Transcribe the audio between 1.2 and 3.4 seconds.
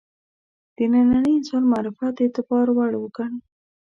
انسان معرفت د اعتبار وړ وګڼو.